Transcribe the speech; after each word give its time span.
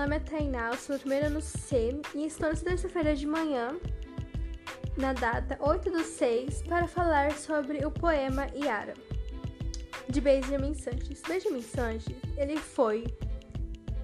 nome 0.00 0.16
é 0.16 0.20
Tainá, 0.20 0.74
sou 0.78 0.96
do 0.96 1.00
primeiro 1.00 1.26
ano 1.26 1.42
C 1.42 2.00
e 2.14 2.24
estou 2.24 2.48
nessa 2.48 2.64
terça-feira 2.64 3.14
de 3.14 3.26
manhã, 3.26 3.78
na 4.96 5.12
data 5.12 5.58
8 5.60 5.90
do 5.90 6.02
6, 6.02 6.62
para 6.62 6.88
falar 6.88 7.32
sobre 7.32 7.84
o 7.84 7.90
poema 7.90 8.46
Yara, 8.54 8.94
de 10.08 10.18
Benjamin 10.22 10.72
Sanches. 10.72 11.20
Benjamin 11.28 11.60
Sanches, 11.60 12.16
ele 12.38 12.56
foi 12.56 13.04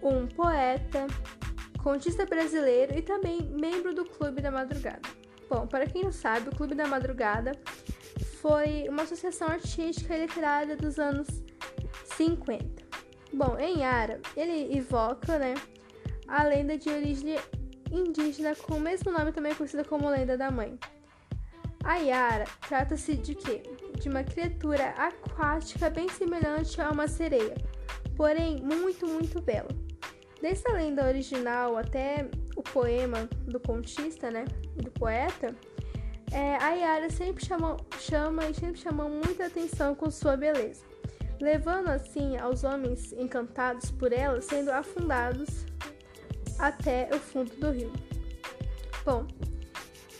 um 0.00 0.28
poeta, 0.28 1.08
contista 1.82 2.24
brasileiro 2.24 2.96
e 2.96 3.02
também 3.02 3.42
membro 3.50 3.92
do 3.92 4.04
Clube 4.04 4.40
da 4.40 4.52
Madrugada. 4.52 5.08
Bom, 5.48 5.66
para 5.66 5.86
quem 5.86 6.04
não 6.04 6.12
sabe, 6.12 6.50
o 6.50 6.54
Clube 6.54 6.76
da 6.76 6.86
Madrugada 6.86 7.50
foi 8.40 8.86
uma 8.88 9.02
associação 9.02 9.48
artística 9.48 10.16
e 10.16 10.20
literária 10.20 10.76
dos 10.76 11.00
anos 11.00 11.26
50. 12.16 12.80
Bom, 13.32 13.56
em 13.58 13.80
Yara, 13.80 14.20
ele 14.36 14.76
evoca, 14.76 15.36
né, 15.36 15.54
a 16.30 16.44
lenda 16.44 16.78
de 16.78 16.88
origem 16.88 17.36
indígena 17.90 18.54
com 18.54 18.76
o 18.76 18.80
mesmo 18.80 19.10
nome 19.10 19.32
também 19.32 19.54
conhecida 19.54 19.84
como 19.84 20.08
lenda 20.08 20.38
da 20.38 20.50
mãe. 20.50 20.78
A 21.82 21.96
Yara 21.96 22.44
trata-se 22.68 23.16
de 23.16 23.34
quê? 23.34 23.62
De 23.98 24.08
uma 24.08 24.22
criatura 24.22 24.90
aquática 24.90 25.90
bem 25.90 26.08
semelhante 26.08 26.80
a 26.80 26.90
uma 26.90 27.08
sereia, 27.08 27.54
porém 28.16 28.62
muito, 28.62 29.06
muito 29.06 29.40
bela. 29.40 29.68
Desde 30.40 30.70
a 30.70 30.74
lenda 30.74 31.04
original 31.04 31.76
até 31.76 32.28
o 32.56 32.62
poema 32.62 33.28
do 33.46 33.58
contista, 33.58 34.30
né, 34.30 34.44
do 34.76 34.90
poeta, 34.90 35.54
é, 36.32 36.56
a 36.56 36.70
Yara 36.70 37.10
sempre 37.10 37.44
chama, 37.44 37.76
chama 37.98 38.46
e 38.46 38.54
sempre 38.54 38.80
chama 38.80 39.08
muita 39.08 39.46
atenção 39.46 39.94
com 39.96 40.10
sua 40.10 40.36
beleza, 40.36 40.84
levando 41.40 41.88
assim 41.88 42.36
aos 42.36 42.62
homens 42.62 43.12
encantados 43.14 43.90
por 43.90 44.12
ela 44.12 44.40
sendo 44.40 44.70
afundados 44.70 45.66
até 46.60 47.08
o 47.12 47.18
fundo 47.18 47.54
do 47.56 47.70
rio. 47.70 47.92
Bom, 49.04 49.26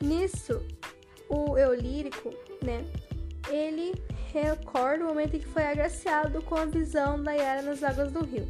nisso 0.00 0.60
o 1.28 1.56
eu 1.58 1.74
lírico, 1.74 2.32
né, 2.62 2.84
ele 3.50 3.94
recorda 4.32 5.04
o 5.04 5.08
momento 5.08 5.36
em 5.36 5.40
que 5.40 5.46
foi 5.46 5.64
agraciado 5.64 6.42
com 6.42 6.54
a 6.54 6.66
visão 6.66 7.22
da 7.22 7.32
Yara 7.32 7.62
nas 7.62 7.82
águas 7.82 8.12
do 8.12 8.24
rio. 8.24 8.46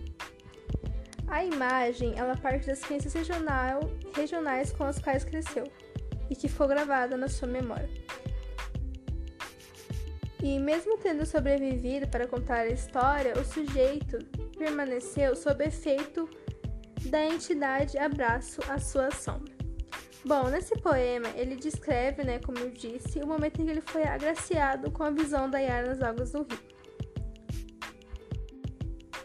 A 1.29 1.45
imagem, 1.45 2.14
ela 2.17 2.37
parte 2.37 2.67
das 2.67 2.81
crenças 2.81 3.12
regional, 3.12 3.81
regionais 4.14 4.73
com 4.73 4.84
as 4.84 4.98
quais 4.98 5.25
cresceu 5.25 5.64
e 6.29 6.37
que 6.37 6.48
ficou 6.48 6.69
gravada 6.69 7.17
na 7.17 7.29
sua 7.29 7.48
memória. 7.48 7.89
E 10.42 10.59
mesmo 10.59 10.98
tendo 10.98 11.25
sobrevivido 11.25 12.07
para 12.09 12.27
contar 12.27 12.61
a 12.61 12.69
história, 12.69 13.33
o 13.39 13.45
sujeito 13.45 14.19
permaneceu 14.57 15.34
sob 15.34 15.64
efeito 15.64 16.29
da 17.06 17.24
entidade 17.24 17.98
abraço 17.98 18.60
à 18.68 18.78
sua 18.78 19.10
sombra. 19.10 19.54
Bom, 20.24 20.48
nesse 20.48 20.74
poema 20.80 21.28
ele 21.36 21.54
descreve, 21.54 22.24
né, 22.24 22.40
como 22.40 22.58
eu 22.58 22.70
disse, 22.70 23.20
o 23.20 23.26
momento 23.26 23.60
em 23.60 23.64
que 23.64 23.70
ele 23.70 23.80
foi 23.80 24.02
agraciado 24.02 24.90
com 24.90 25.04
a 25.04 25.10
visão 25.10 25.48
da 25.48 25.58
Yara 25.58 25.88
nas 25.88 26.02
águas 26.02 26.32
do 26.32 26.38
rio. 26.38 26.58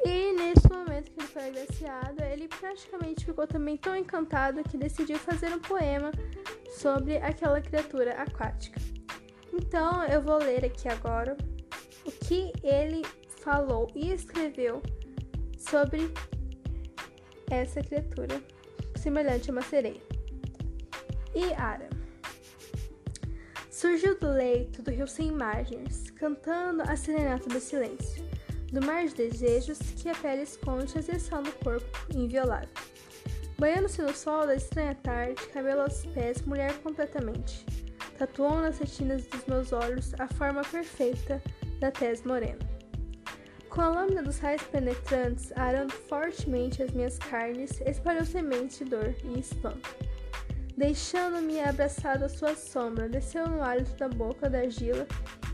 E 0.05 0.33
nesse 0.33 0.69
momento 0.69 1.11
que 1.11 1.19
ele 1.19 1.27
foi 1.27 1.47
agraciado, 1.47 2.23
ele 2.23 2.47
praticamente 2.47 3.25
ficou 3.25 3.47
também 3.47 3.77
tão 3.77 3.95
encantado 3.95 4.63
que 4.63 4.77
decidiu 4.77 5.17
fazer 5.17 5.53
um 5.53 5.59
poema 5.59 6.11
sobre 6.77 7.17
aquela 7.17 7.59
criatura 7.61 8.13
aquática. 8.13 8.79
Então 9.53 10.03
eu 10.05 10.21
vou 10.21 10.37
ler 10.37 10.65
aqui 10.65 10.87
agora 10.87 11.35
o 12.05 12.11
que 12.11 12.51
ele 12.63 13.03
falou 13.41 13.91
e 13.95 14.11
escreveu 14.11 14.81
sobre 15.57 16.11
essa 17.55 17.81
criatura 17.81 18.41
semelhante 18.95 19.49
a 19.49 19.53
uma 19.53 19.61
sereia. 19.61 20.01
E 21.33 21.53
Ara 21.53 21.89
surgiu 23.69 24.19
do 24.19 24.29
leito 24.29 24.81
do 24.81 24.91
rio 24.91 25.07
sem 25.07 25.31
margens, 25.31 26.11
cantando 26.11 26.83
a 26.83 26.95
serenata 26.95 27.49
do 27.49 27.59
silêncio 27.59 28.23
do 28.71 28.85
mar 28.85 29.05
de 29.05 29.15
desejos 29.15 29.77
que 29.79 30.07
a 30.07 30.15
pele 30.15 30.43
esconde 30.43 30.97
exerçando 30.97 31.49
o 31.49 31.63
corpo 31.63 31.85
inviolável. 32.15 32.69
Banhando-se 33.59 34.01
no 34.01 34.15
sol 34.15 34.47
da 34.47 34.55
estranha 34.55 34.95
tarde, 34.95 35.45
cabelo 35.53 35.81
aos 35.81 36.05
pés, 36.07 36.41
mulher 36.43 36.73
completamente. 36.79 37.65
Tatuou 38.17 38.61
nas 38.61 38.79
retinas 38.79 39.25
dos 39.25 39.45
meus 39.45 39.73
olhos 39.73 40.13
a 40.19 40.27
forma 40.27 40.61
perfeita 40.61 41.41
da 41.79 41.91
tez 41.91 42.23
morena. 42.23 42.70
Com 43.71 43.79
a 43.79 43.87
lâmina 43.87 44.21
dos 44.21 44.37
raios 44.39 44.63
penetrantes 44.63 45.53
arando 45.55 45.93
fortemente 45.93 46.83
as 46.83 46.91
minhas 46.91 47.17
carnes, 47.17 47.79
espalhou 47.85 48.25
sementes 48.25 48.79
de 48.79 48.83
dor 48.83 49.15
e 49.23 49.39
espanto. 49.39 49.95
Deixando-me 50.75 51.61
abraçado 51.61 52.25
à 52.25 52.29
sua 52.29 52.53
sombra, 52.53 53.07
desceu 53.07 53.47
no 53.47 53.63
hálito 53.63 53.95
da 53.95 54.09
boca 54.09 54.49
da 54.49 54.59
argila 54.59 55.07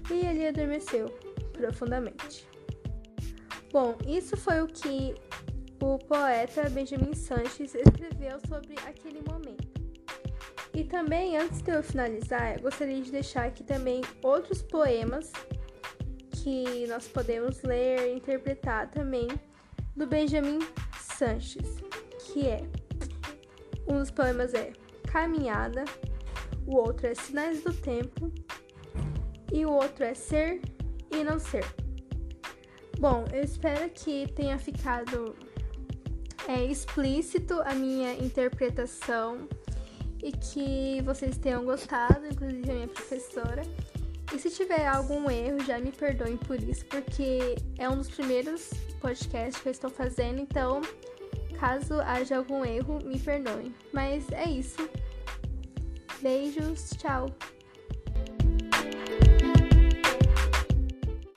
e 0.10 0.26
ali 0.26 0.48
adormeceu 0.48 1.10
profundamente. 1.54 2.48
Bom, 3.72 3.96
isso 4.08 4.36
foi 4.36 4.62
o 4.62 4.68
que 4.68 5.14
o 5.80 6.00
poeta 6.00 6.68
Benjamin 6.72 7.14
Sanches 7.14 7.76
escreveu 7.76 8.40
sobre 8.48 8.74
aquele 8.88 9.22
momento. 9.30 9.68
E 10.74 10.84
também, 10.84 11.38
antes 11.38 11.62
de 11.62 11.70
eu 11.72 11.84
finalizar, 11.84 12.56
eu 12.56 12.62
gostaria 12.64 13.00
de 13.00 13.12
deixar 13.12 13.46
aqui 13.46 13.64
também 13.64 14.02
outros 14.24 14.64
poemas 14.64 15.32
que 16.48 16.88
nós 16.88 17.10
podemos 17.10 17.62
ler 17.62 18.08
e 18.08 18.16
interpretar 18.16 18.90
também 18.90 19.28
do 19.98 20.08
Benjamin 20.08 20.60
Sanches, 20.98 21.84
que 22.20 22.48
é 22.48 22.62
um 23.86 24.00
dos 24.00 24.10
poemas 24.10 24.54
é 24.54 24.72
Caminhada, 25.12 25.84
o 26.66 26.78
outro 26.78 27.08
é 27.08 27.16
Sinais 27.16 27.62
do 27.64 27.74
Tempo 27.74 28.32
e 29.52 29.66
o 29.66 29.72
outro 29.74 30.06
é 30.06 30.14
Ser 30.14 30.62
e 31.12 31.22
Não 31.22 31.38
Ser. 31.38 31.66
Bom, 32.98 33.26
eu 33.34 33.44
espero 33.44 33.90
que 33.90 34.32
tenha 34.32 34.58
ficado 34.58 35.36
é, 36.48 36.64
explícito 36.64 37.62
a 37.66 37.76
minha 37.76 38.14
interpretação 38.14 39.50
e 40.24 40.32
que 40.32 41.02
vocês 41.02 41.38
tenham 41.38 41.66
gostado, 41.66 42.26
inclusive 42.26 42.72
a 42.72 42.74
minha 42.74 42.88
professora. 42.88 43.64
E 44.34 44.40
se 44.40 44.50
tiver 44.50 44.86
algum 44.86 45.30
erro, 45.30 45.64
já 45.64 45.80
me 45.80 45.92
perdoem 45.92 46.38
por 46.38 46.62
isso, 46.62 46.86
porque 46.86 47.56
é 47.78 47.90
um 47.90 47.98
dos 47.98 48.10
primeiros 48.10 48.70
podcasts 49.00 49.62
que 49.62 49.70
eu 49.70 49.72
estou 49.72 49.90
fazendo, 49.90 50.40
então 50.42 50.82
caso 51.60 52.00
haja 52.02 52.38
algum 52.38 52.64
erro, 52.64 53.00
me 53.04 53.20
perdoem. 53.20 53.74
Mas 53.92 54.30
é 54.32 54.50
isso. 54.50 54.88
Beijos, 56.22 56.92
tchau! 56.98 57.28